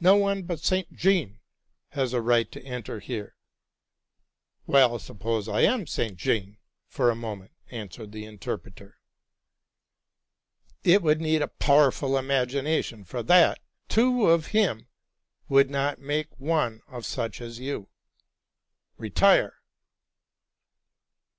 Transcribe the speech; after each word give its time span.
—no 0.00 0.16
one 0.16 0.42
but 0.42 0.60
St. 0.60 0.92
Jean 0.92 1.40
has 1.92 2.12
a 2.12 2.20
right 2.20 2.52
to 2.52 2.62
enter 2.62 3.00
here."' 3.00 3.38
'* 4.04 4.66
Well, 4.66 4.98
sappose 4.98 5.48
[am 5.48 5.86
St. 5.86 6.14
Jean 6.18 6.58
for 6.88 7.10
a 7.10 7.14
moment,'' 7.16 7.54
answered 7.70 8.12
the 8.12 8.26
interpreter.' 8.26 8.98
It 10.92 11.00
would 11.00 11.22
need 11.22 11.40
a 11.40 11.48
powerful 11.48 12.18
imagination 12.18 13.06
for 13.06 13.22
that! 13.22 13.60
Two 13.88 14.26
of 14.28 14.48
him 14.48 14.88
would 15.48 15.70
not 15.70 15.98
make 15.98 16.38
one 16.38 16.82
such 17.00 17.40
as 17.40 17.58
you. 17.58 17.88
Retire! 18.98 19.54